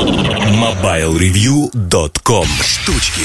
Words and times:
MobileReview.com 0.00 2.46
Штучки 2.62 3.20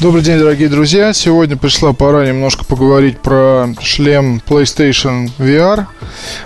Добрый 0.00 0.22
день, 0.22 0.38
дорогие 0.38 0.70
друзья. 0.70 1.12
Сегодня 1.12 1.58
пришла 1.58 1.92
пора 1.92 2.26
немножко 2.26 2.64
поговорить 2.64 3.20
про 3.20 3.68
шлем 3.82 4.40
PlayStation 4.48 5.30
VR. 5.38 5.84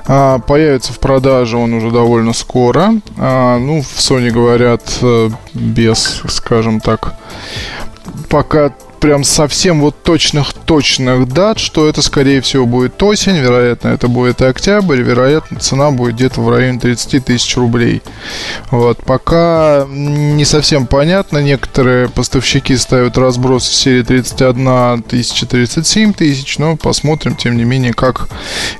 А, 0.06 0.40
появится 0.40 0.92
в 0.92 0.98
продаже 0.98 1.56
он 1.56 1.74
уже 1.74 1.92
довольно 1.92 2.32
скоро. 2.32 2.94
А, 3.16 3.58
ну, 3.58 3.82
в 3.82 3.98
Sony 3.98 4.32
говорят 4.32 4.98
э, 5.00 5.30
без, 5.54 6.22
скажем 6.28 6.80
так, 6.80 7.14
пока 8.28 8.74
прям 8.98 9.24
совсем 9.24 9.80
вот 9.80 10.02
точных-точных 10.02 11.28
дат, 11.28 11.58
что 11.58 11.88
это, 11.88 12.02
скорее 12.02 12.40
всего, 12.40 12.66
будет 12.66 13.02
осень, 13.02 13.36
вероятно, 13.36 13.88
это 13.88 14.08
будет 14.08 14.42
октябрь, 14.42 15.00
вероятно, 15.00 15.58
цена 15.60 15.90
будет 15.90 16.14
где-то 16.14 16.40
в 16.40 16.50
районе 16.50 16.78
30 16.78 17.24
тысяч 17.24 17.56
рублей. 17.56 18.02
Вот, 18.70 19.02
пока 19.04 19.86
не 19.88 20.44
совсем 20.44 20.86
понятно, 20.86 21.38
некоторые 21.38 22.08
поставщики 22.08 22.76
ставят 22.76 23.18
разброс 23.18 23.68
в 23.68 23.74
серии 23.74 24.02
31 24.02 25.02
тысяча, 25.02 25.46
37 25.46 26.12
тысяч, 26.12 26.58
но 26.58 26.76
посмотрим, 26.76 27.36
тем 27.36 27.56
не 27.56 27.64
менее, 27.64 27.92
как 27.92 28.28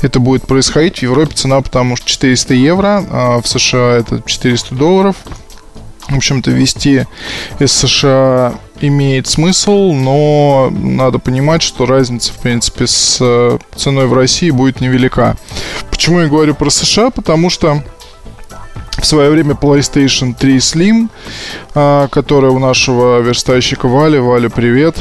это 0.02 0.21
будет 0.21 0.46
происходить. 0.46 0.98
В 0.98 1.02
Европе 1.02 1.35
цена, 1.35 1.60
потому 1.60 1.96
что 1.96 2.09
400 2.09 2.55
евро, 2.55 3.05
а 3.10 3.41
в 3.41 3.46
США 3.46 3.96
это 3.98 4.23
400 4.24 4.74
долларов. 4.74 5.16
В 6.09 6.16
общем-то, 6.16 6.52
вести 6.52 7.05
из 7.59 7.73
США 7.73 8.55
имеет 8.80 9.27
смысл, 9.27 9.93
но 9.93 10.71
надо 10.71 11.19
понимать, 11.19 11.62
что 11.62 11.87
разница, 11.87 12.33
в 12.33 12.37
принципе, 12.37 12.87
с 12.87 13.19
э, 13.21 13.59
ценой 13.75 14.07
в 14.07 14.15
России 14.15 14.51
будет 14.51 14.80
невелика. 14.80 15.37
Почему 15.91 16.21
я 16.21 16.29
говорю 16.29 16.55
про 16.55 16.71
США? 16.71 17.11
Потому 17.11 17.51
что 17.51 17.83
в 19.06 19.09
свое 19.09 19.30
время 19.30 19.55
PlayStation 19.55 20.34
3 20.34 20.56
Slim, 20.56 21.09
а, 21.77 22.09
которая 22.09 22.51
у 22.51 22.59
нашего 22.59 23.20
верстальщика 23.20 23.87
Вали, 23.87 24.18
Валя, 24.18 24.49
привет, 24.49 24.96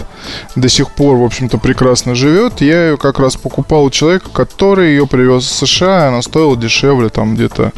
до 0.55 0.69
сих 0.69 0.91
пор, 0.91 1.17
в 1.17 1.23
общем-то, 1.23 1.57
прекрасно 1.57 2.13
живет. 2.13 2.61
Я 2.61 2.89
ее 2.89 2.97
как 2.97 3.17
раз 3.17 3.35
покупал 3.35 3.85
у 3.85 3.89
человека, 3.89 4.29
который 4.31 4.89
ее 4.89 5.07
привез 5.07 5.45
из 5.45 5.67
США, 5.67 6.05
и 6.05 6.07
она 6.09 6.21
стоила 6.21 6.55
дешевле, 6.55 7.09
там 7.09 7.33
где-то 7.33 7.71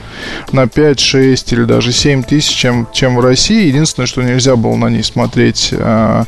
на 0.52 0.68
5, 0.68 1.00
6 1.00 1.54
или 1.54 1.64
даже 1.64 1.94
7 1.94 2.24
тысяч, 2.24 2.54
чем, 2.54 2.90
чем 2.92 3.16
в 3.16 3.22
России. 3.22 3.66
Единственное, 3.68 4.08
что 4.08 4.22
нельзя 4.22 4.58
было 4.58 4.76
на 4.76 4.90
ней 4.90 5.04
смотреть 5.04 5.70
а, 5.72 6.26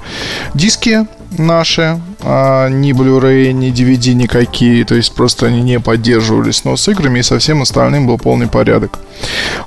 диски, 0.53 1.07
наши, 1.37 1.99
а, 2.21 2.67
ни 2.67 2.91
Blu-ray, 2.91 3.51
ни 3.51 3.71
DVD 3.71 4.13
никакие, 4.13 4.83
то 4.85 4.95
есть 4.95 5.13
просто 5.13 5.47
они 5.47 5.61
не 5.61 5.79
поддерживались, 5.79 6.65
но 6.65 6.75
с 6.75 6.87
играми 6.87 7.19
и 7.19 7.23
со 7.23 7.39
всем 7.39 7.61
остальным 7.61 8.07
был 8.07 8.17
полный 8.17 8.47
порядок. 8.47 8.99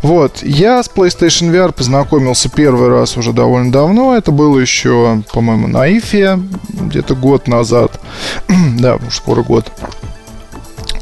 Вот, 0.03 0.42
я 0.42 0.83
с 0.83 0.91
PlayStation 0.91 1.53
VR 1.53 1.72
познакомился 1.72 2.50
первый 2.50 2.89
раз 2.89 3.17
уже 3.17 3.33
довольно 3.33 3.72
давно, 3.72 4.17
это 4.17 4.33
было 4.33 4.59
еще, 4.59 5.22
по-моему, 5.33 5.67
на 5.67 5.86
Ифе, 5.86 6.39
где-то 6.69 7.14
год 7.14 7.48
назад, 7.48 8.00
да, 8.78 8.97
уже 8.97 9.16
скоро 9.16 9.42
год 9.42 9.72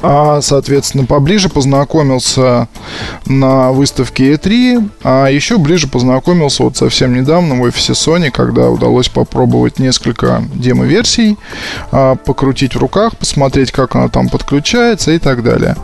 а, 0.02 0.40
соответственно, 0.40 1.04
поближе 1.04 1.48
познакомился 1.48 2.68
на 3.26 3.72
выставке 3.72 4.32
E3, 4.32 4.88
а 5.02 5.28
еще 5.28 5.58
ближе 5.58 5.88
познакомился 5.88 6.62
вот 6.62 6.76
совсем 6.76 7.14
недавно 7.14 7.56
в 7.56 7.62
офисе 7.62 7.92
Sony, 7.92 8.30
когда 8.30 8.70
удалось 8.70 9.08
попробовать 9.08 9.78
несколько 9.78 10.42
демо-версий, 10.54 11.36
а, 11.92 12.14
покрутить 12.14 12.74
в 12.74 12.78
руках, 12.78 13.16
посмотреть, 13.16 13.72
как 13.72 13.94
она 13.94 14.08
там 14.08 14.28
подключается 14.28 15.12
и 15.12 15.18
так 15.18 15.42
далее. 15.42 15.76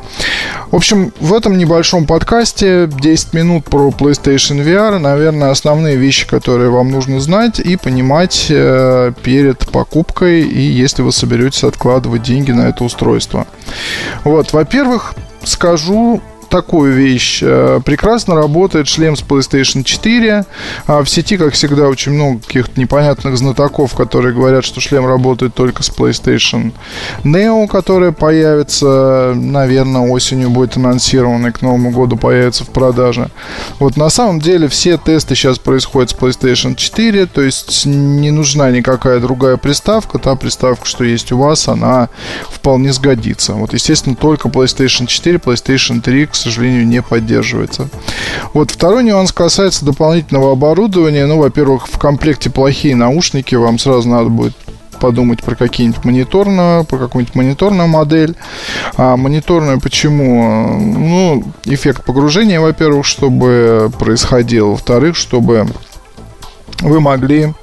В 0.70 0.76
общем, 0.76 1.12
в 1.20 1.32
этом 1.32 1.58
небольшом 1.58 2.06
подкасте 2.06 2.88
10 2.88 3.32
минут 3.34 3.64
про 3.64 3.90
PlayStation 3.90 4.64
VR, 4.64 4.98
наверное, 4.98 5.50
основные 5.50 5.96
вещи, 5.96 6.26
которые 6.26 6.70
вам 6.70 6.90
нужно 6.90 7.20
знать 7.20 7.60
и 7.60 7.76
понимать 7.76 8.46
э, 8.48 9.12
перед 9.22 9.58
покупкой 9.70 10.42
и 10.42 10.60
если 10.60 11.02
вы 11.02 11.12
соберетесь 11.12 11.64
откладывать 11.64 12.22
деньги 12.22 12.50
на 12.50 12.68
это 12.68 12.84
устройство. 12.84 13.46
Вот, 14.24 14.52
во-первых, 14.52 15.14
скажу 15.44 16.20
такую 16.48 16.92
вещь. 16.92 17.40
Э, 17.42 17.80
прекрасно 17.84 18.34
работает 18.34 18.88
шлем 18.88 19.16
с 19.16 19.22
PlayStation 19.22 19.82
4. 19.82 20.44
А 20.86 21.02
в 21.02 21.08
сети, 21.08 21.36
как 21.36 21.54
всегда, 21.54 21.88
очень 21.88 22.12
много 22.12 22.40
каких-то 22.40 22.80
непонятных 22.80 23.36
знатоков, 23.36 23.94
которые 23.94 24.34
говорят, 24.34 24.64
что 24.64 24.80
шлем 24.80 25.06
работает 25.06 25.54
только 25.54 25.82
с 25.82 25.90
PlayStation 25.90 26.72
Neo, 27.24 27.66
которая 27.66 28.12
появится, 28.12 29.32
наверное, 29.34 30.02
осенью 30.02 30.50
будет 30.50 30.76
анонсирована 30.76 31.48
и 31.48 31.52
к 31.52 31.62
Новому 31.62 31.90
году 31.90 32.16
появится 32.16 32.64
в 32.64 32.68
продаже. 32.68 33.30
Вот 33.78 33.96
на 33.96 34.10
самом 34.10 34.40
деле 34.40 34.68
все 34.68 34.96
тесты 34.96 35.34
сейчас 35.34 35.58
происходят 35.58 36.10
с 36.10 36.14
PlayStation 36.14 36.74
4, 36.74 37.26
то 37.26 37.42
есть 37.42 37.86
не 37.86 38.30
нужна 38.30 38.70
никакая 38.70 39.20
другая 39.20 39.56
приставка. 39.56 40.18
Та 40.18 40.36
приставка, 40.36 40.86
что 40.86 41.04
есть 41.04 41.32
у 41.32 41.38
вас, 41.38 41.68
она 41.68 42.08
вполне 42.50 42.92
сгодится. 42.92 43.54
Вот, 43.54 43.72
естественно, 43.72 44.16
только 44.16 44.48
PlayStation 44.48 45.06
4, 45.06 45.38
PlayStation 45.38 46.00
3, 46.00 46.26
к 46.26 46.34
сожалению, 46.36 46.86
не 46.86 47.02
поддерживается. 47.02 47.88
Вот 48.52 48.70
второй 48.70 49.04
нюанс 49.04 49.32
касается 49.32 49.84
дополнительного 49.84 50.52
оборудования. 50.52 51.26
Ну, 51.26 51.38
во-первых, 51.38 51.88
в 51.88 51.98
комплекте 51.98 52.50
плохие 52.50 52.94
наушники, 52.94 53.54
вам 53.54 53.78
сразу 53.78 54.08
надо 54.08 54.28
будет 54.28 54.54
подумать 54.96 55.42
про 55.42 55.54
какие-нибудь 55.54 56.04
мониторную, 56.04 56.84
про 56.84 56.98
какую-нибудь 56.98 57.34
мониторную 57.34 57.88
модель. 57.88 58.34
А 58.96 59.16
мониторную 59.16 59.80
почему? 59.80 60.78
Ну, 60.78 61.44
эффект 61.64 62.04
погружения, 62.04 62.60
во-первых, 62.60 63.04
чтобы 63.04 63.90
происходил. 63.98 64.70
Во-вторых, 64.70 65.16
чтобы 65.16 65.66
вы 66.80 67.00
могли, 67.00 67.54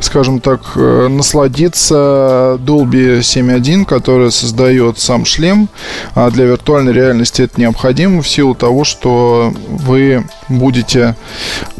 скажем 0.00 0.40
так, 0.40 0.60
э, 0.76 1.08
насладиться 1.08 2.58
Dolby 2.60 3.20
7.1, 3.20 3.84
который 3.84 4.30
создает 4.30 4.98
сам 4.98 5.24
шлем. 5.24 5.68
А 6.14 6.30
для 6.30 6.44
виртуальной 6.44 6.92
реальности 6.92 7.42
это 7.42 7.60
необходимо 7.60 8.22
в 8.22 8.28
силу 8.28 8.54
того, 8.54 8.84
что 8.84 9.52
вы 9.68 10.24
будете, 10.48 11.16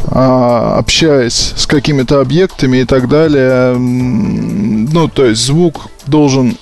а, 0.06 0.78
общаясь 0.78 1.54
с 1.56 1.66
какими-то 1.66 2.20
объектами 2.20 2.78
и 2.78 2.84
так 2.84 3.08
далее, 3.08 3.76
ну, 3.76 5.08
то 5.08 5.26
есть 5.26 5.44
звук 5.44 5.88
должен 6.06 6.56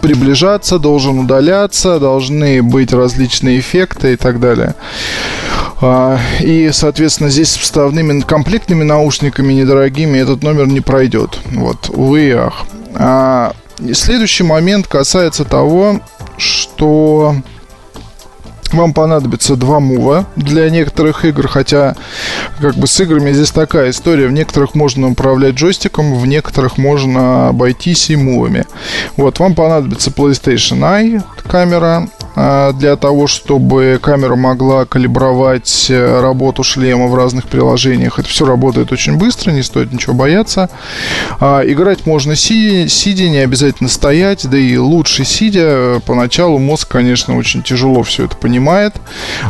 приближаться, 0.00 0.78
должен 0.78 1.20
удаляться, 1.20 1.98
должны 1.98 2.62
быть 2.62 2.92
различные 2.92 3.60
эффекты 3.60 4.14
и 4.14 4.16
так 4.16 4.40
далее. 4.40 4.74
А, 5.82 6.18
и, 6.40 6.70
соответственно, 6.72 7.28
здесь 7.28 7.50
с 7.50 7.56
вставными 7.56 8.20
комплектными 8.20 8.84
наушниками 8.84 9.52
недорогими 9.52 10.18
этот 10.18 10.42
номер 10.42 10.68
не 10.68 10.80
пройдет. 10.80 11.40
Вот, 11.50 11.90
увы 11.90 12.28
и 12.28 12.30
ах. 12.30 12.64
А, 12.94 13.52
следующий 13.92 14.44
момент 14.44 14.86
касается 14.86 15.44
того, 15.44 16.00
что 16.38 17.34
вам 18.72 18.94
понадобится 18.94 19.56
два 19.56 19.80
мува 19.80 20.26
для 20.36 20.70
некоторых 20.70 21.24
игр, 21.24 21.46
хотя 21.48 21.96
как 22.60 22.74
бы 22.74 22.86
с 22.86 23.00
играми 23.00 23.32
здесь 23.32 23.50
такая 23.50 23.90
история. 23.90 24.28
В 24.28 24.32
некоторых 24.32 24.74
можно 24.74 25.08
управлять 25.08 25.54
джойстиком, 25.54 26.14
в 26.14 26.26
некоторых 26.26 26.78
можно 26.78 27.48
обойтись 27.48 28.08
и 28.10 28.16
мувами. 28.16 28.66
Вот, 29.16 29.40
вам 29.40 29.54
понадобится 29.54 30.10
PlayStation 30.10 30.80
Eye 30.80 31.22
камера, 31.48 32.08
для 32.34 32.96
того, 32.96 33.26
чтобы 33.26 33.98
камера 34.02 34.36
могла 34.36 34.84
калибровать 34.86 35.86
э, 35.90 36.20
работу 36.20 36.62
шлема 36.62 37.06
в 37.06 37.14
разных 37.14 37.46
приложениях. 37.46 38.18
Это 38.18 38.28
все 38.28 38.46
работает 38.46 38.92
очень 38.92 39.16
быстро, 39.16 39.50
не 39.50 39.62
стоит 39.62 39.92
ничего 39.92 40.14
бояться. 40.14 40.70
А, 41.40 41.62
играть 41.62 42.06
можно 42.06 42.36
сидя, 42.36 42.88
сидя, 42.88 43.28
не 43.28 43.38
обязательно 43.38 43.88
стоять, 43.88 44.48
да 44.48 44.58
и 44.58 44.76
лучше 44.76 45.24
сидя. 45.24 46.00
Поначалу 46.06 46.58
мозг, 46.58 46.88
конечно, 46.88 47.36
очень 47.36 47.62
тяжело 47.62 48.02
все 48.02 48.24
это 48.24 48.36
понимает. 48.36 48.94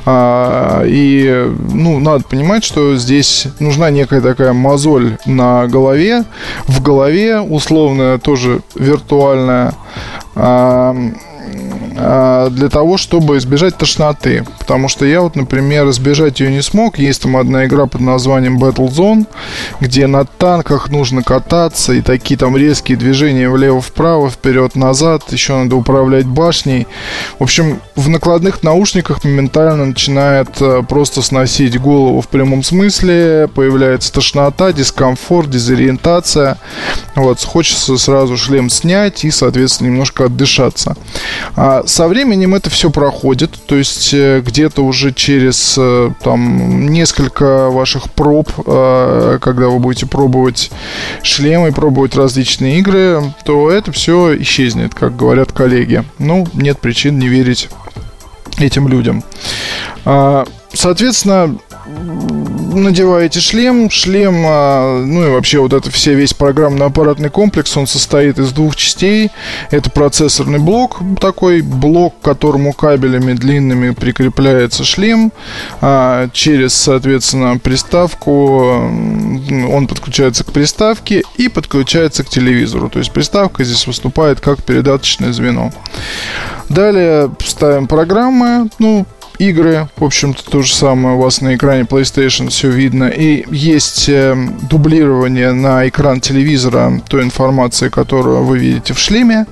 А, 0.05 0.83
и, 0.85 1.51
ну, 1.73 2.01
надо 2.01 2.25
понимать, 2.25 2.65
что 2.65 2.97
здесь 2.97 3.47
нужна 3.61 3.91
некая 3.91 4.21
такая 4.21 4.53
мозоль 4.53 5.19
на 5.27 5.67
голове. 5.67 6.25
В 6.67 6.83
голове, 6.83 7.41
условно, 7.41 8.19
тоже 8.19 8.63
виртуальная 8.75 9.75
а, 10.35 10.97
для 12.51 12.69
того, 12.69 12.97
чтобы 12.97 13.37
избежать 13.37 13.77
тошноты. 13.77 14.45
Потому 14.59 14.89
что 14.89 15.05
я 15.05 15.21
вот, 15.21 15.37
например, 15.37 15.89
избежать 15.91 16.41
ее 16.41 16.51
не 16.51 16.63
смог. 16.63 16.99
Есть 16.99 17.23
там 17.23 17.37
одна 17.37 17.67
игра 17.67 17.87
под 17.87 18.01
названием 18.01 18.59
Battlezone, 18.59 19.27
где 19.81 20.07
на 20.07 20.25
танках 20.25 20.91
нужно 20.91 21.23
кататься, 21.23 21.93
и 21.93 22.01
такие 22.01 22.37
там 22.39 22.57
резкие 22.57 22.97
движения 22.97 23.49
влево-вправо, 23.49 24.31
вперед-назад. 24.31 25.33
Еще 25.33 25.57
надо 25.57 25.77
управлять 25.77 26.27
башней. 26.27 26.87
В 27.39 27.45
общем, 27.45 27.81
в 27.95 28.09
накладных 28.09 28.63
наушниках 28.63 29.25
моментально 29.25 29.87
начинает 29.87 30.61
э, 30.61 30.83
просто 30.89 31.23
сносить 31.23 31.79
голову 31.81 32.21
в 32.21 32.29
прямом 32.29 32.63
смысле. 32.63 33.49
Появляется 33.55 34.13
тошнота, 34.13 34.73
дискомфорт, 34.73 35.51
дезориентация. 35.51 36.59
Вот, 37.15 37.43
хочется 37.43 37.97
сразу 37.99 38.37
шлем 38.37 38.71
снять 38.71 39.25
и, 39.25 39.31
соответственно, 39.31 39.89
немножко 39.89 40.25
отдышаться. 40.25 40.97
А 41.57 41.83
со 41.87 42.09
временем 42.09 42.55
это 42.55 42.71
все 42.71 42.91
проходит, 42.91 43.51
то 43.67 43.77
есть 43.77 44.13
э, 44.15 44.41
где-то 44.45 44.83
уже 44.85 45.13
через 45.13 45.77
э, 45.79 46.11
там 46.23 46.89
несколько 46.91 47.71
ваших 47.71 48.11
проб, 48.11 48.51
э, 48.67 49.39
когда 49.41 49.69
вы 49.69 49.79
будете 49.79 50.07
пробовать 50.07 50.71
шлемы, 51.23 51.73
пробовать 51.73 52.17
различные 52.17 52.79
игры, 52.79 53.23
то 53.45 53.71
это 53.71 53.93
все 53.93 54.37
исчезнет, 54.41 54.95
как 54.95 55.17
говорят 55.17 55.53
коллеги. 55.53 56.05
Ну, 56.19 56.47
нет 56.55 56.81
причин 56.81 57.19
не 57.19 57.29
верить 57.29 57.69
этим 58.59 58.89
людям. 58.89 59.23
А, 60.05 60.45
соответственно, 60.73 61.57
надеваете 62.81 63.41
шлем. 63.41 63.91
Шлем, 63.91 64.45
а, 64.47 65.03
ну 65.05 65.27
и 65.27 65.31
вообще 65.31 65.59
вот 65.59 65.73
это 65.73 65.91
все 65.91 66.15
весь 66.15 66.35
программно-аппаратный 66.35 67.31
комплекс, 67.31 67.77
он 67.77 67.87
состоит 67.87 68.39
из 68.39 68.53
двух 68.53 68.77
частей. 68.77 69.31
Это 69.71 69.91
процессорный 69.91 70.59
блок, 70.59 71.01
такой 71.21 71.63
блок, 71.63 72.15
к 72.21 72.25
которому 72.25 72.73
кабелями 72.73 73.33
длинными 73.33 73.91
прикрепляется 73.91 74.85
шлем. 74.85 75.33
А, 75.81 76.29
через, 76.33 76.75
соответственно, 76.75 77.59
приставку 77.59 78.63
он 78.73 79.87
подключается 79.89 80.45
к 80.45 80.53
приставке 80.53 81.23
и 81.37 81.49
подключается 81.49 82.25
к 82.25 82.29
телевизору. 82.29 82.89
То 82.89 82.99
есть 82.99 83.13
приставка 83.13 83.65
здесь 83.65 83.87
выступает 83.87 84.41
как 84.41 84.63
передаточное 84.63 85.33
звено. 85.33 85.73
Далее 86.69 87.31
ставим 87.45 87.87
программы, 87.87 88.71
ну, 88.79 89.07
игры, 89.49 89.89
в 89.97 90.05
общем-то, 90.05 90.45
то 90.51 90.63
же 90.63 90.75
самое 90.75 91.17
у 91.17 91.21
вас 91.21 91.41
на 91.41 91.55
экране 91.55 91.83
PlayStation 91.83 92.49
все 92.49 92.71
видно. 92.71 93.05
И 93.05 93.45
есть 93.51 94.09
э, 94.09 94.35
дублирование 94.71 95.53
на 95.53 95.89
экран 95.89 96.21
телевизора 96.21 97.01
той 97.09 97.23
информации, 97.23 97.89
которую 97.89 98.45
вы 98.45 98.59
видите 98.59 98.95
в 98.95 98.99
шлеме. 98.99 99.47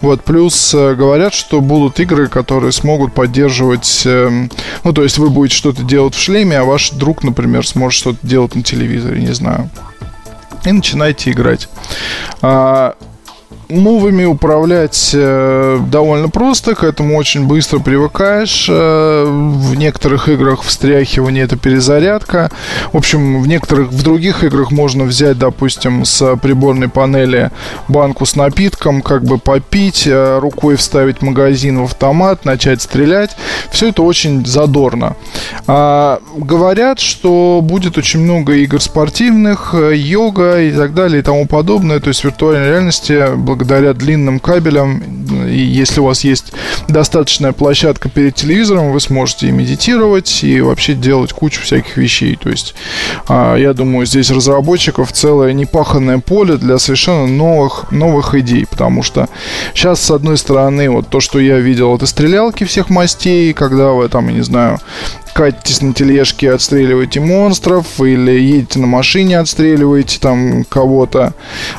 Вот, 0.00 0.24
плюс 0.24 0.74
э, 0.74 0.94
говорят, 0.94 1.34
что 1.34 1.60
будут 1.60 2.00
игры, 2.00 2.28
которые 2.28 2.72
смогут 2.72 3.14
поддерживать... 3.14 4.02
Э, 4.04 4.48
ну, 4.84 4.92
то 4.92 5.02
есть 5.02 5.18
вы 5.18 5.30
будете 5.30 5.56
что-то 5.56 5.82
делать 5.82 6.14
в 6.14 6.20
шлеме, 6.20 6.58
а 6.58 6.64
ваш 6.64 6.90
друг, 6.90 7.22
например, 7.22 7.66
сможет 7.66 7.98
что-то 7.98 8.26
делать 8.26 8.54
на 8.54 8.62
телевизоре, 8.62 9.20
не 9.20 9.34
знаю. 9.34 9.70
И 10.64 10.72
начинаете 10.72 11.30
играть. 11.30 11.68
Мувами 13.68 14.24
управлять 14.24 15.10
э, 15.12 15.78
довольно 15.90 16.28
просто, 16.28 16.76
к 16.76 16.84
этому 16.84 17.16
очень 17.16 17.48
быстро 17.48 17.80
привыкаешь. 17.80 18.66
Э, 18.68 19.24
в 19.26 19.74
некоторых 19.74 20.28
играх 20.28 20.62
встряхивание 20.62 21.42
это 21.42 21.56
перезарядка. 21.56 22.52
В 22.92 22.96
общем, 22.96 23.42
в 23.42 23.48
некоторых, 23.48 23.88
в 23.88 24.02
других 24.04 24.44
играх 24.44 24.70
можно 24.70 25.02
взять, 25.02 25.38
допустим, 25.38 26.04
с 26.04 26.36
приборной 26.36 26.88
панели 26.88 27.50
банку 27.88 28.24
с 28.24 28.36
напитком, 28.36 29.02
как 29.02 29.24
бы 29.24 29.38
попить, 29.38 30.06
э, 30.06 30.38
рукой 30.38 30.76
вставить 30.76 31.20
магазин 31.20 31.80
в 31.80 31.84
автомат, 31.84 32.44
начать 32.44 32.82
стрелять. 32.82 33.36
Все 33.72 33.88
это 33.88 34.02
очень 34.02 34.46
задорно. 34.46 35.16
А, 35.66 36.20
говорят, 36.36 37.00
что 37.00 37.58
будет 37.64 37.98
очень 37.98 38.20
много 38.20 38.54
игр 38.54 38.80
спортивных, 38.80 39.74
йога 39.74 40.60
и 40.60 40.70
так 40.70 40.94
далее 40.94 41.18
и 41.18 41.22
тому 41.22 41.46
подобное. 41.46 41.98
То 41.98 42.08
есть 42.08 42.22
виртуальной 42.22 42.68
реальности 42.68 43.24
благодаря 43.34 43.55
длинным 43.64 44.40
кабелям, 44.40 45.02
и 45.46 45.58
если 45.58 46.00
у 46.00 46.04
вас 46.04 46.24
есть 46.24 46.52
достаточная 46.88 47.52
площадка 47.52 48.08
перед 48.08 48.34
телевизором, 48.34 48.92
вы 48.92 49.00
сможете 49.00 49.48
и 49.48 49.52
медитировать, 49.52 50.44
и 50.44 50.60
вообще 50.60 50.94
делать 50.94 51.32
кучу 51.32 51.62
всяких 51.62 51.96
вещей. 51.96 52.36
То 52.36 52.50
есть, 52.50 52.74
а, 53.28 53.56
я 53.56 53.72
думаю, 53.72 54.06
здесь 54.06 54.30
разработчиков 54.30 55.12
целое 55.12 55.52
непаханное 55.52 56.18
поле 56.18 56.56
для 56.56 56.78
совершенно 56.78 57.26
новых, 57.26 57.90
новых 57.90 58.34
идей, 58.34 58.66
потому 58.66 59.02
что 59.02 59.28
сейчас, 59.74 60.00
с 60.00 60.10
одной 60.10 60.36
стороны, 60.36 60.90
вот 60.90 61.08
то, 61.08 61.20
что 61.20 61.38
я 61.38 61.58
видел, 61.58 61.94
это 61.96 62.06
стрелялки 62.06 62.64
всех 62.64 62.90
мастей, 62.90 63.52
когда 63.52 63.90
вы 63.90 64.08
там, 64.08 64.28
я 64.28 64.34
не 64.34 64.42
знаю, 64.42 64.78
катитесь 65.36 65.82
на 65.82 65.92
тележке, 65.92 66.50
отстреливаете 66.50 67.20
монстров, 67.20 68.00
или 68.00 68.30
едете 68.30 68.78
на 68.78 68.86
машине, 68.86 69.38
отстреливаете 69.38 70.18
там 70.18 70.64
кого-то. 70.64 71.34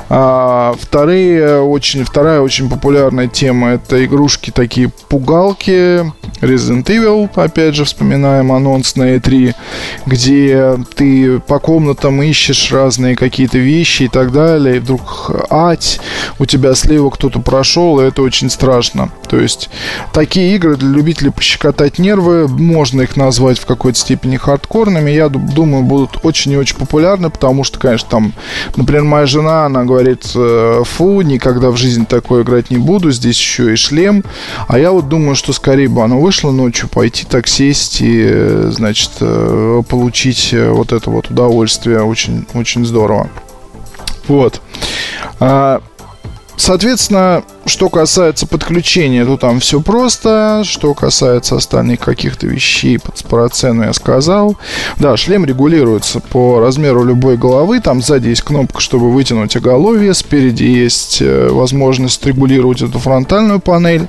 А, 0.10 0.76
вторые, 0.80 1.62
очень, 1.62 2.04
вторая 2.04 2.42
очень 2.42 2.70
популярная 2.70 3.28
тема 3.28 3.70
это 3.70 4.06
игрушки 4.06 4.52
такие 4.52 4.92
пугалки. 5.10 6.06
Resident 6.40 6.86
Evil, 6.86 7.30
опять 7.34 7.74
же, 7.74 7.84
вспоминаем 7.86 8.52
анонс 8.52 8.96
на 8.96 9.16
E3, 9.16 9.56
где 10.06 10.78
ты 10.96 11.40
по 11.40 11.58
комнатам 11.58 12.22
ищешь 12.22 12.72
разные 12.72 13.16
какие-то 13.16 13.58
вещи 13.58 14.04
и 14.04 14.08
так 14.08 14.32
далее, 14.32 14.76
и 14.78 14.80
вдруг 14.80 15.32
ать, 15.50 16.00
у 16.38 16.46
тебя 16.46 16.76
слева 16.76 17.10
кто-то 17.10 17.40
прошел, 17.40 18.00
и 18.00 18.06
это 18.06 18.22
очень 18.22 18.52
страшно. 18.52 19.10
То 19.28 19.40
есть 19.40 19.70
такие 20.14 20.56
игры 20.56 20.76
для 20.76 20.90
любителей 20.90 21.32
пощекотать 21.32 21.98
нервы, 21.98 22.48
можно 22.48 23.02
их 23.02 23.18
назвать 23.18 23.47
назвать 23.48 23.60
в 23.60 23.66
какой-то 23.66 23.98
степени 23.98 24.36
хардкорными, 24.36 25.10
я 25.10 25.30
думаю, 25.30 25.84
будут 25.84 26.20
очень 26.24 26.52
и 26.52 26.58
очень 26.58 26.76
популярны, 26.76 27.30
потому 27.30 27.64
что, 27.64 27.80
конечно, 27.80 28.10
там, 28.10 28.34
например, 28.76 29.04
моя 29.04 29.26
жена, 29.26 29.66
она 29.66 29.86
говорит, 29.86 30.30
«Э, 30.36 30.84
фу, 30.84 31.22
никогда 31.22 31.72
в 31.72 31.78
жизни 31.78 32.04
такое 32.04 32.44
играть 32.44 32.70
не 32.72 32.78
буду, 32.78 33.12
здесь 33.12 33.38
еще 33.38 33.74
и 33.74 33.76
шлем, 33.78 34.24
а 34.68 34.78
я 34.78 34.92
вот 34.92 35.08
думаю, 35.08 35.36
что 35.36 35.54
скорее 35.54 35.88
бы 35.88 36.04
оно 36.04 36.20
вышло 36.20 36.52
ночью, 36.52 36.90
пойти 36.90 37.26
так 37.26 37.48
сесть 37.48 38.02
и, 38.02 38.28
э, 38.30 38.72
значит, 38.74 39.12
э, 39.22 39.82
получить 39.88 40.54
вот 40.54 40.92
это 40.92 41.10
вот 41.10 41.30
удовольствие, 41.30 42.04
очень, 42.04 42.46
очень 42.54 42.86
здорово. 42.86 43.30
Вот. 44.28 44.62
А, 45.40 45.82
соответственно, 46.58 47.44
что 47.68 47.90
касается 47.90 48.48
подключения, 48.48 49.26
то 49.26 49.38
там 49.38 49.60
все 49.60 49.82
просто. 49.82 50.64
Что 50.64 50.94
касается 50.94 51.56
остальных 51.56 52.00
каких-то 52.00 52.48
вещей, 52.48 53.00
про 53.30 53.50
цену 53.50 53.84
я 53.84 53.94
сказал. 53.94 54.58
Да, 54.98 55.18
шлем 55.18 55.46
регулируется 55.46 56.20
по 56.20 56.60
размеру 56.60 57.04
любой 57.04 57.38
головы. 57.38 57.80
Там 57.80 58.02
сзади 58.02 58.30
есть 58.30 58.42
кнопка, 58.42 58.80
чтобы 58.80 59.12
вытянуть 59.12 59.56
оголовье. 59.56 60.14
Спереди 60.14 60.64
есть 60.64 61.22
э, 61.22 61.50
возможность 61.50 62.26
регулировать 62.26 62.82
эту 62.82 63.00
фронтальную 63.00 63.60
панель. 63.60 64.08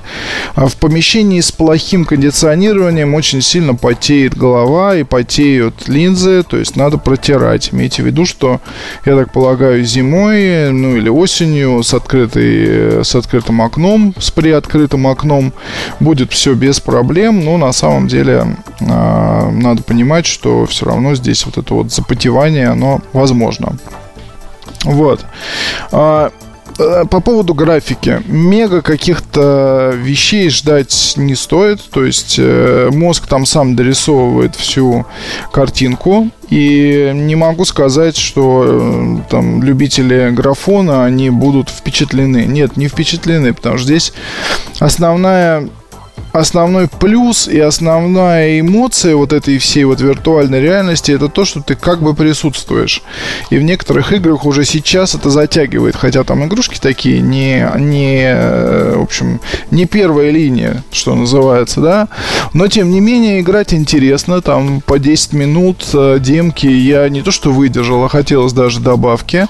А 0.55 0.67
в 0.67 0.75
помещении 0.75 1.41
с 1.41 1.51
плохим 1.51 2.05
кондиционированием 2.05 3.13
очень 3.13 3.41
сильно 3.41 3.75
потеет 3.75 4.37
голова 4.37 4.95
и 4.95 5.03
потеют 5.03 5.87
линзы. 5.87 6.43
То 6.43 6.57
есть 6.57 6.75
надо 6.75 6.97
протирать. 6.97 7.69
Имейте 7.73 8.03
в 8.03 8.05
виду, 8.05 8.25
что, 8.25 8.61
я 9.05 9.15
так 9.15 9.33
полагаю, 9.33 9.83
зимой, 9.83 10.71
ну 10.71 10.95
или 10.95 11.09
осенью 11.09 11.83
с 11.83 11.93
открытой, 11.93 13.03
с 13.03 13.15
открытой 13.15 13.48
открытым 13.49 13.61
окном, 13.61 14.13
с 14.17 14.31
приоткрытым 14.31 15.07
окном. 15.07 15.53
Будет 15.99 16.31
все 16.31 16.53
без 16.53 16.79
проблем, 16.79 17.43
но 17.43 17.57
на 17.57 17.71
самом 17.71 18.07
деле 18.07 18.57
э, 18.79 19.49
надо 19.51 19.83
понимать, 19.83 20.25
что 20.25 20.65
все 20.65 20.85
равно 20.85 21.15
здесь 21.15 21.45
вот 21.45 21.57
это 21.57 21.73
вот 21.73 21.91
запотевание, 21.91 22.69
оно 22.69 23.01
возможно. 23.13 23.77
Вот. 24.85 25.25
А, 25.91 26.31
Э, 26.79 27.03
по 27.09 27.19
поводу 27.19 27.53
графики. 27.53 28.21
Мега 28.25 28.81
каких-то 28.81 29.93
вещей 29.95 30.49
ждать 30.49 31.13
не 31.17 31.35
стоит. 31.35 31.81
То 31.89 32.05
есть 32.05 32.35
э, 32.39 32.89
мозг 32.91 33.27
там 33.27 33.45
сам 33.45 33.75
дорисовывает 33.75 34.55
всю 34.55 35.05
картинку. 35.51 36.29
И 36.49 37.11
не 37.13 37.35
могу 37.35 37.63
сказать, 37.65 38.17
что 38.17 38.63
э, 38.65 39.17
там 39.29 39.61
любители 39.61 40.31
графона, 40.31 41.05
они 41.05 41.29
будут 41.29 41.69
впечатлены. 41.69 42.45
Нет, 42.45 42.75
не 42.75 42.87
впечатлены, 42.87 43.53
потому 43.53 43.77
что 43.77 43.85
здесь 43.85 44.13
основная 44.79 45.69
основной 46.31 46.87
плюс 46.87 47.47
и 47.47 47.59
основная 47.59 48.59
эмоция 48.59 49.15
вот 49.15 49.33
этой 49.33 49.57
всей 49.57 49.83
вот 49.83 50.01
виртуальной 50.01 50.61
реальности 50.61 51.11
это 51.11 51.29
то, 51.29 51.45
что 51.45 51.61
ты 51.61 51.75
как 51.75 52.01
бы 52.01 52.13
присутствуешь. 52.13 53.01
И 53.49 53.57
в 53.57 53.63
некоторых 53.63 54.13
играх 54.13 54.45
уже 54.45 54.65
сейчас 54.65 55.15
это 55.15 55.29
затягивает, 55.29 55.95
хотя 55.95 56.23
там 56.23 56.45
игрушки 56.45 56.79
такие 56.79 57.21
не, 57.21 57.67
не 57.77 58.33
в 58.95 59.01
общем, 59.01 59.39
не 59.71 59.85
первая 59.85 60.29
линия, 60.31 60.83
что 60.91 61.15
называется, 61.15 61.81
да. 61.81 62.07
Но 62.53 62.67
тем 62.67 62.91
не 62.91 62.99
менее 62.99 63.41
играть 63.41 63.73
интересно, 63.73 64.41
там 64.41 64.81
по 64.81 64.99
10 64.99 65.33
минут 65.33 65.87
э, 65.93 66.17
демки 66.19 66.67
я 66.67 67.07
не 67.09 67.21
то 67.21 67.31
что 67.31 67.51
выдержал, 67.51 68.03
а 68.03 68.09
хотелось 68.09 68.53
даже 68.53 68.79
добавки. 68.79 69.47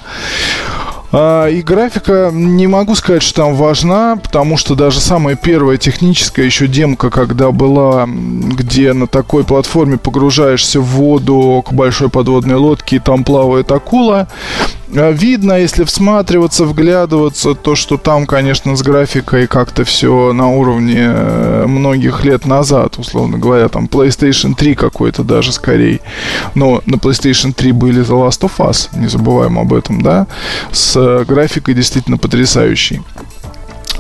А, 1.12 1.48
и 1.48 1.62
графика, 1.62 2.30
не 2.32 2.68
могу 2.68 2.94
сказать, 2.96 3.24
что 3.24 3.44
там 3.44 3.56
важна, 3.56 4.16
потому 4.16 4.58
что 4.58 4.76
даже 4.76 5.00
самая 5.00 5.36
первая 5.36 5.78
техническая 5.78 6.46
еще 6.46 6.68
демка, 6.68 7.10
когда 7.10 7.52
была, 7.52 8.08
где 8.08 8.94
на 8.94 9.08
такой 9.08 9.44
платформе 9.44 9.98
погружаешься 9.98 10.80
в 10.80 10.86
воду 10.86 11.64
к 11.68 11.74
большой 11.74 12.10
подводной 12.10 12.56
лодке, 12.56 12.98
и 12.98 13.00
там 13.00 13.24
плавает 13.24 13.72
акула, 13.72 14.28
видно, 14.92 15.54
если 15.54 15.84
всматриваться, 15.84 16.66
вглядываться, 16.66 17.54
то, 17.54 17.76
что 17.76 17.98
там, 17.98 18.26
конечно, 18.26 18.76
с 18.76 18.82
графикой 18.82 19.48
как-то 19.48 19.84
все 19.84 20.34
на 20.34 20.50
уровне 20.50 20.98
э, 20.98 21.66
многих 21.68 22.26
лет 22.26 22.46
назад, 22.46 22.98
условно 22.98 23.38
говоря, 23.38 23.70
там 23.70 23.86
PlayStation 23.86 24.56
3 24.56 24.76
какой-то 24.76 25.24
даже 25.24 25.52
скорее. 25.52 26.00
Но 26.56 26.82
на 26.86 26.96
PlayStation 26.96 27.54
3 27.54 27.72
были 27.72 28.02
The 28.02 28.28
Last 28.28 28.42
of 28.42 28.52
Us, 28.58 28.90
не 28.98 29.08
забываем 29.08 29.60
об 29.60 29.74
этом, 29.74 30.02
да, 30.02 30.28
с 30.72 31.24
графикой 31.26 31.76
действительно 31.76 32.18
потрясающей. 32.18 33.02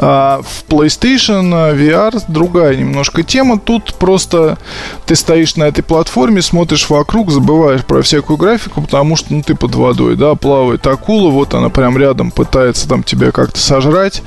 А 0.01 0.41
в 0.41 0.63
PlayStation 0.71 1.75
VR 1.75 2.23
другая 2.29 2.77
немножко 2.77 3.21
тема. 3.21 3.59
Тут 3.59 3.93
просто 3.95 4.57
ты 5.05 5.15
стоишь 5.15 5.57
на 5.57 5.65
этой 5.65 5.81
платформе, 5.81 6.41
смотришь 6.41 6.89
вокруг, 6.89 7.31
забываешь 7.31 7.83
про 7.83 8.01
всякую 8.01 8.37
графику, 8.37 8.81
потому 8.81 9.17
что 9.17 9.33
ну, 9.33 9.41
ты 9.41 9.55
под 9.55 9.75
водой, 9.75 10.15
да, 10.15 10.35
плавает 10.35 10.87
акула, 10.87 11.29
вот 11.29 11.53
она 11.53 11.69
прям 11.69 11.97
рядом 11.97 12.31
пытается 12.31 12.87
там 12.87 13.03
тебя 13.03 13.31
как-то 13.31 13.59
сожрать, 13.59 14.23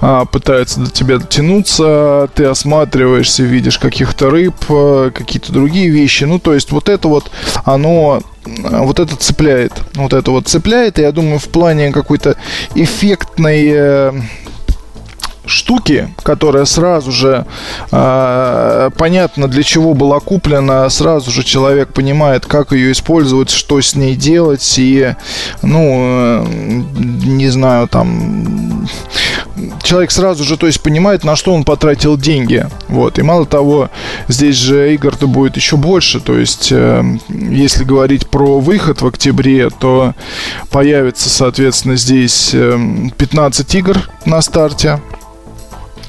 а, 0.00 0.26
пытается 0.26 0.78
до 0.80 0.90
тебя 0.92 1.18
дотянуться, 1.18 2.30
ты 2.34 2.44
осматриваешься, 2.44 3.42
видишь 3.42 3.78
каких-то 3.78 4.30
рыб, 4.30 4.54
а, 4.68 5.10
какие-то 5.10 5.52
другие 5.52 5.90
вещи. 5.90 6.22
Ну, 6.22 6.38
то 6.38 6.54
есть 6.54 6.70
вот 6.70 6.88
это 6.88 7.08
вот, 7.08 7.32
оно 7.64 8.22
вот 8.46 9.00
это 9.00 9.16
цепляет. 9.16 9.72
Вот 9.94 10.12
это 10.12 10.30
вот 10.30 10.46
цепляет. 10.46 11.00
И 11.00 11.02
я 11.02 11.10
думаю, 11.10 11.40
в 11.40 11.48
плане 11.48 11.90
какой-то 11.90 12.36
эффектной 12.76 13.66
э, 13.72 14.12
штуки, 15.46 16.08
которая 16.22 16.64
сразу 16.64 17.12
же 17.12 17.46
э, 17.90 18.90
понятно 18.96 19.48
для 19.48 19.62
чего 19.62 19.94
была 19.94 20.20
куплена, 20.20 20.88
сразу 20.90 21.30
же 21.30 21.42
человек 21.42 21.92
понимает, 21.92 22.46
как 22.46 22.72
ее 22.72 22.92
использовать, 22.92 23.50
что 23.50 23.80
с 23.80 23.94
ней 23.94 24.16
делать, 24.16 24.74
и, 24.78 25.14
ну, 25.62 25.96
э, 26.00 26.46
не 27.24 27.48
знаю, 27.48 27.88
там, 27.88 28.88
человек 29.82 30.10
сразу 30.10 30.44
же, 30.44 30.56
то 30.56 30.66
есть, 30.66 30.80
понимает, 30.80 31.24
на 31.24 31.36
что 31.36 31.54
он 31.54 31.64
потратил 31.64 32.16
деньги, 32.16 32.66
вот, 32.88 33.18
и 33.18 33.22
мало 33.22 33.46
того, 33.46 33.90
здесь 34.28 34.56
же 34.56 34.92
игр-то 34.94 35.26
будет 35.26 35.56
еще 35.56 35.76
больше, 35.76 36.20
то 36.20 36.36
есть, 36.36 36.68
э, 36.72 37.04
если 37.28 37.84
говорить 37.84 38.28
про 38.28 38.58
выход 38.60 39.00
в 39.00 39.06
октябре, 39.06 39.70
то 39.70 40.14
появится, 40.70 41.28
соответственно, 41.28 41.96
здесь 41.96 42.50
15 42.50 43.74
э, 43.74 43.78
игр 43.78 44.10
на 44.24 44.42
старте, 44.42 45.00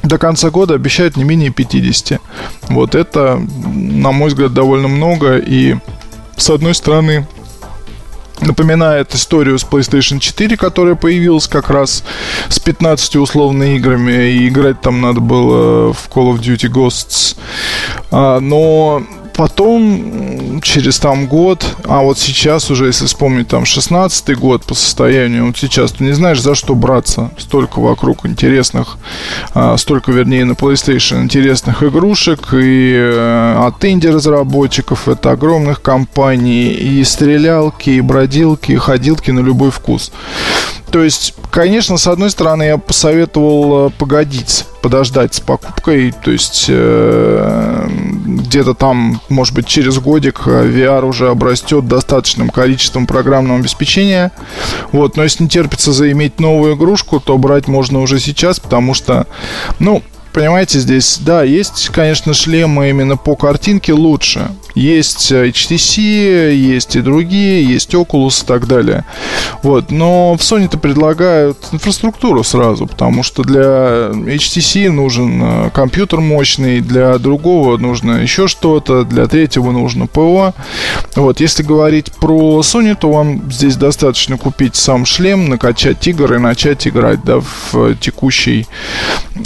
до 0.03 0.17
конца 0.17 0.49
года 0.49 0.75
обещают 0.75 1.17
не 1.17 1.23
менее 1.23 1.51
50. 1.51 2.19
Вот 2.69 2.95
это, 2.95 3.41
на 3.73 4.11
мой 4.11 4.29
взгляд, 4.29 4.53
довольно 4.53 4.87
много. 4.87 5.37
И, 5.37 5.75
с 6.35 6.49
одной 6.49 6.75
стороны, 6.75 7.27
напоминает 8.39 9.13
историю 9.15 9.57
с 9.57 9.65
PlayStation 9.65 10.19
4, 10.19 10.57
которая 10.57 10.95
появилась 10.95 11.47
как 11.47 11.69
раз 11.69 12.03
с 12.49 12.59
15 12.59 13.15
условными 13.17 13.75
играми, 13.75 14.29
и 14.29 14.47
играть 14.47 14.81
там 14.81 15.01
надо 15.01 15.19
было 15.19 15.93
в 15.93 16.09
Call 16.09 16.33
of 16.33 16.39
Duty 16.39 16.69
Ghosts. 16.71 17.37
А, 18.11 18.39
но 18.39 19.03
потом, 19.37 20.59
через 20.61 20.99
там 20.99 21.27
год, 21.27 21.63
а 21.85 22.01
вот 22.01 22.17
сейчас 22.17 22.69
уже, 22.71 22.87
если 22.87 23.05
вспомнить 23.05 23.47
там 23.47 23.65
16 23.65 24.37
год 24.37 24.65
по 24.65 24.73
состоянию, 24.73 25.45
вот 25.45 25.57
сейчас 25.57 25.91
ты 25.91 26.03
не 26.03 26.13
знаешь, 26.13 26.41
за 26.41 26.55
что 26.55 26.75
браться. 26.75 27.29
Столько 27.37 27.79
вокруг 27.79 28.25
интересных, 28.25 28.97
а, 29.53 29.77
столько, 29.77 30.11
вернее, 30.11 30.43
на 30.43 30.53
PlayStation 30.53 31.21
интересных 31.21 31.83
игрушек 31.83 32.53
и 32.53 32.93
э, 32.95 33.55
от 33.59 33.85
инди-разработчиков, 33.85 35.07
это 35.07 35.31
огромных 35.31 35.81
компаний, 35.81 36.71
и 36.71 37.03
стрелялки, 37.03 37.91
и 37.91 38.01
бродилки, 38.01 38.71
и 38.71 38.77
ходилки 38.77 39.29
на 39.29 39.41
любой 39.41 39.69
вкус. 39.69 40.11
То 40.91 41.03
есть, 41.03 41.35
конечно, 41.51 41.97
с 41.97 42.07
одной 42.07 42.31
стороны, 42.31 42.63
я 42.63 42.77
посоветовал 42.77 43.87
э, 43.87 43.91
погодить, 43.97 44.65
подождать 44.81 45.35
с 45.35 45.39
покупкой. 45.41 46.13
То 46.23 46.31
есть, 46.31 46.65
э, 46.69 47.89
где-то 48.47 48.73
там, 48.73 49.21
может 49.29 49.53
быть, 49.53 49.67
через 49.67 49.99
годик 49.99 50.43
э, 50.45 50.67
VR 50.67 51.05
уже 51.05 51.29
обрастет 51.29 51.87
достаточным 51.87 52.49
количеством 52.49 53.05
программного 53.05 53.59
обеспечения. 53.59 54.31
Вот, 54.91 55.17
но 55.17 55.23
если 55.23 55.43
не 55.43 55.49
терпится 55.49 55.91
заиметь 55.91 56.39
новую 56.39 56.75
игрушку, 56.75 57.19
то 57.19 57.37
брать 57.37 57.67
можно 57.67 57.99
уже 57.99 58.19
сейчас, 58.19 58.59
потому 58.59 58.93
что, 58.93 59.27
ну, 59.79 60.01
понимаете, 60.33 60.79
здесь, 60.79 61.19
да, 61.19 61.43
есть, 61.43 61.89
конечно, 61.89 62.33
шлемы 62.33 62.89
именно 62.89 63.17
по 63.17 63.35
картинке 63.35 63.93
лучше. 63.93 64.49
Есть 64.77 65.31
HTC, 65.31 66.53
есть 66.53 66.95
и 66.95 67.01
другие, 67.01 67.63
есть 67.63 67.93
Oculus 67.93 68.43
и 68.43 68.47
так 68.47 68.67
далее. 68.67 69.05
Вот, 69.63 69.91
но 69.91 70.35
в 70.37 70.41
Sony-то 70.41 70.77
предлагают 70.77 71.57
инфраструктуру 71.71 72.43
сразу, 72.43 72.85
потому 72.87 73.23
что 73.23 73.43
для 73.43 74.11
HTC 74.11 74.89
нужен 74.91 75.41
э, 75.41 75.69
компьютер 75.71 76.19
мощный, 76.19 76.81
для 76.81 77.17
другого 77.17 77.77
нужно 77.77 78.21
еще 78.21 78.47
что-то, 78.47 79.03
для 79.03 79.27
третьего 79.27 79.71
нужно 79.71 80.07
ПО. 80.07 80.53
Вот, 81.15 81.39
если 81.39 81.63
говорить 81.63 82.11
про 82.13 82.61
Sony, 82.61 82.95
то 82.95 83.11
вам 83.11 83.51
здесь 83.51 83.75
достаточно 83.75 84.37
купить 84.37 84.75
сам 84.75 85.05
шлем, 85.05 85.49
накачать 85.49 86.05
игр 86.07 86.35
и 86.35 86.37
начать 86.37 86.87
играть, 86.87 87.23
да, 87.23 87.39
в 87.71 87.95
текущей 87.95 88.67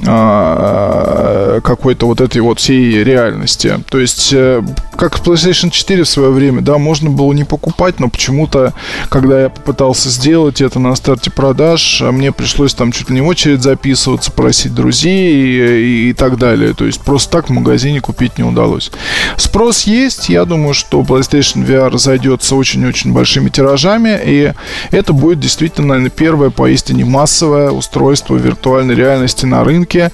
а, 0.05 1.51
Э, 1.51 1.61
какой-то 1.63 2.07
вот 2.07 2.21
этой 2.21 2.41
вот 2.41 2.59
всей 2.59 3.03
реальности. 3.03 3.79
То 3.89 3.99
есть, 3.99 4.31
э, 4.33 4.61
как 5.01 5.17
в 5.17 5.23
PlayStation 5.23 5.71
4 5.71 6.03
в 6.03 6.07
свое 6.07 6.29
время, 6.29 6.61
да, 6.61 6.77
можно 6.77 7.09
было 7.09 7.33
не 7.33 7.43
покупать, 7.43 7.99
но 7.99 8.07
почему-то, 8.07 8.75
когда 9.09 9.41
я 9.41 9.49
попытался 9.49 10.09
сделать 10.09 10.61
это 10.61 10.77
на 10.77 10.93
старте 10.93 11.31
продаж, 11.31 12.03
мне 12.11 12.31
пришлось 12.31 12.75
там 12.75 12.91
чуть 12.91 13.09
ли 13.09 13.15
не 13.15 13.21
в 13.21 13.25
очередь 13.25 13.63
записываться, 13.63 14.31
просить 14.31 14.75
друзей 14.75 15.33
и, 15.33 16.07
и, 16.07 16.09
и 16.11 16.13
так 16.13 16.37
далее. 16.37 16.75
То 16.75 16.85
есть, 16.85 17.01
просто 17.01 17.31
так 17.31 17.49
в 17.49 17.51
магазине 17.51 17.99
купить 17.99 18.37
не 18.37 18.43
удалось. 18.43 18.91
Спрос 19.37 19.87
есть, 19.87 20.29
я 20.29 20.45
думаю, 20.45 20.75
что 20.75 21.01
PlayStation 21.01 21.65
VR 21.65 21.97
зайдется 21.97 22.55
очень-очень 22.55 23.11
большими 23.11 23.49
тиражами, 23.49 24.19
и 24.23 24.53
это 24.91 25.13
будет 25.13 25.39
действительно, 25.39 25.87
наверное, 25.87 26.11
первое 26.11 26.51
поистине 26.51 27.05
массовое 27.05 27.71
устройство 27.71 28.35
виртуальной 28.35 28.93
реальности 28.93 29.47
на 29.47 29.63
рынке, 29.63 30.11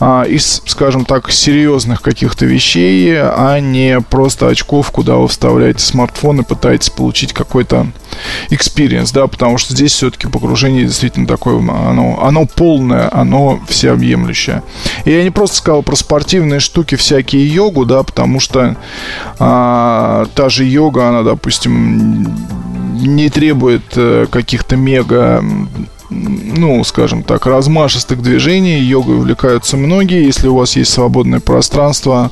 а, 0.00 0.22
из, 0.22 0.62
скажем 0.64 1.04
так, 1.04 1.30
серьезных 1.30 2.00
каких-то 2.00 2.46
вещей, 2.46 3.14
а 3.20 3.60
не 3.60 4.00
просто 4.22 4.46
очков, 4.46 4.92
куда 4.92 5.16
вы 5.16 5.26
вставляете 5.26 5.82
смартфон 5.82 6.38
и 6.38 6.44
пытаетесь 6.44 6.90
получить 6.90 7.32
какой-то 7.32 7.88
experience, 8.50 9.12
да, 9.12 9.26
потому 9.26 9.58
что 9.58 9.74
здесь 9.74 9.94
все-таки 9.94 10.28
погружение 10.28 10.84
действительно 10.84 11.26
такое, 11.26 11.58
оно, 11.58 12.22
оно 12.22 12.46
полное, 12.46 13.08
оно 13.12 13.58
всеобъемлющее. 13.66 14.62
И 15.04 15.10
я 15.10 15.24
не 15.24 15.30
просто 15.30 15.56
сказал 15.56 15.82
про 15.82 15.96
спортивные 15.96 16.60
штуки, 16.60 16.94
всякие 16.94 17.48
йогу, 17.48 17.84
да, 17.84 18.04
потому 18.04 18.38
что 18.38 18.76
а, 19.40 20.26
та 20.36 20.48
же 20.48 20.64
йога, 20.66 21.08
она, 21.08 21.24
допустим, 21.24 22.32
не 23.00 23.28
требует 23.28 23.82
э, 23.96 24.26
каких-то 24.30 24.76
мега 24.76 25.44
ну, 26.12 26.84
скажем 26.84 27.22
так, 27.22 27.46
размашистых 27.46 28.22
движений. 28.22 28.80
Йогой 28.80 29.16
увлекаются 29.16 29.76
многие. 29.76 30.24
Если 30.24 30.48
у 30.48 30.56
вас 30.56 30.76
есть 30.76 30.92
свободное 30.92 31.40
пространство 31.40 32.30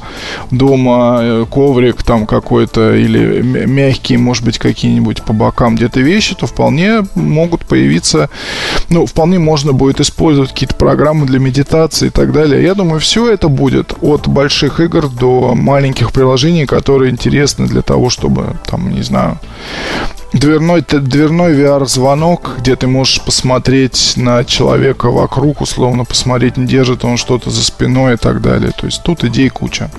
дома, 0.50 1.18
э, 1.22 1.46
коврик 1.50 2.02
там 2.02 2.26
какой-то 2.26 2.94
или 2.94 3.42
мягкие, 3.42 4.18
может 4.18 4.44
быть, 4.44 4.58
какие-нибудь 4.58 5.22
по 5.22 5.32
бокам 5.32 5.76
где-то 5.76 6.00
вещи, 6.00 6.34
то 6.34 6.46
вполне 6.46 7.02
могут 7.14 7.64
появиться, 7.66 8.30
ну, 8.88 9.06
вполне 9.06 9.38
можно 9.38 9.72
будет 9.72 10.00
использовать 10.00 10.50
какие-то 10.50 10.74
программы 10.74 11.26
для 11.26 11.38
медитации 11.38 12.06
и 12.06 12.10
так 12.10 12.32
далее. 12.32 12.62
Я 12.62 12.74
думаю, 12.74 13.00
все 13.00 13.30
это 13.30 13.48
будет 13.48 13.94
от 14.00 14.28
больших 14.28 14.80
игр 14.80 15.08
до 15.08 15.54
маленьких 15.54 16.12
приложений, 16.12 16.66
которые 16.66 17.10
интересны 17.10 17.66
для 17.66 17.82
того, 17.82 18.10
чтобы, 18.10 18.56
там, 18.66 18.90
не 18.90 19.02
знаю, 19.02 19.38
дверной, 20.32 20.82
дверной 20.82 21.54
VR-звонок, 21.54 22.56
где 22.58 22.76
ты 22.76 22.86
можешь 22.86 23.20
посмотреть 23.20 24.14
на 24.16 24.44
человека 24.44 25.10
вокруг, 25.10 25.60
условно 25.60 26.04
посмотреть, 26.04 26.56
не 26.56 26.66
держит 26.66 27.04
он 27.04 27.16
что-то 27.16 27.50
за 27.50 27.64
спиной 27.64 28.14
и 28.14 28.16
так 28.16 28.40
далее. 28.40 28.70
То 28.72 28.86
есть 28.86 29.02
тут 29.02 29.24
идей 29.24 29.48
куча. 29.48 29.90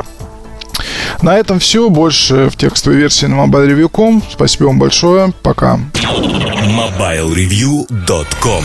На 1.21 1.37
этом 1.37 1.59
все. 1.59 1.89
Больше 1.89 2.49
в 2.49 2.55
текстовой 2.55 2.97
версии 2.97 3.27
на 3.27 3.35
mobilereview.com. 3.35 4.23
Спасибо 4.31 4.67
вам 4.67 4.79
большое. 4.79 5.33
Пока. 5.43 5.79
mobilereview.com 5.93 8.63